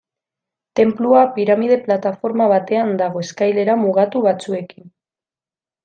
Tenplua 0.79 1.25
piramide 1.35 1.77
plataforma 1.89 2.47
batean 2.55 2.91
dago 3.03 3.23
eskailera 3.27 3.77
mugatu 3.85 4.25
batzuekin. 4.31 4.91